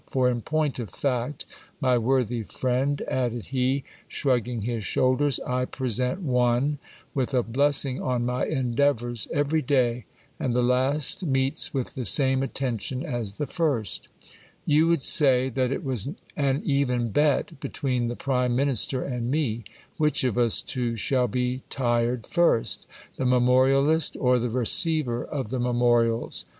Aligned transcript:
For 0.09 0.31
in 0.31 0.41
point 0.41 0.79
of 0.79 0.89
fact, 0.89 1.45
my 1.79 1.95
worthy 1.95 2.41
friend, 2.41 2.99
added 3.07 3.45
he, 3.53 3.83
shrug 4.07 4.45
ging 4.45 4.61
his 4.61 4.83
shoulders, 4.83 5.39
I 5.41 5.65
present 5.65 6.21
one, 6.23 6.79
with 7.13 7.35
a 7.35 7.43
blessing 7.43 8.01
on 8.01 8.25
my 8.25 8.47
endeavours, 8.47 9.27
every 9.31 9.61
day, 9.61 10.05
and 10.39 10.55
the 10.55 10.63
last 10.63 11.21
meets 11.23 11.71
with 11.71 11.93
the 11.93 12.05
same 12.05 12.41
attention 12.41 13.05
as 13.05 13.37
the 13.37 13.45
first 13.45 14.07
You 14.65 14.87
would 14.87 15.03
say 15.03 15.49
that 15.49 15.71
it 15.71 15.83
was 15.83 16.07
an 16.35 16.61
even 16.65 17.09
bet 17.09 17.59
between 17.59 18.07
the 18.07 18.15
prime 18.15 18.55
minister 18.55 19.03
and 19.03 19.29
me, 19.29 19.65
which 19.97 20.23
of 20.23 20.35
us 20.35 20.63
two 20.63 20.95
shall 20.95 21.27
be 21.27 21.61
tired 21.69 22.25
first; 22.25 22.87
the 23.17 23.25
memorialist 23.27 24.17
or 24.19 24.39
the 24.39 24.49
receiver 24.49 25.23
of 25.23 25.49
the 25.49 25.59
memorials. 25.59 26.45